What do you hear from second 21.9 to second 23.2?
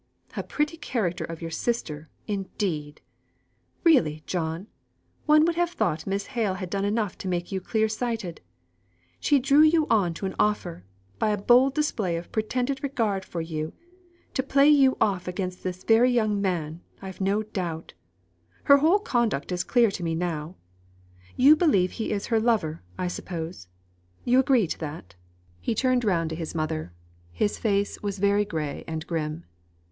he is her lover, I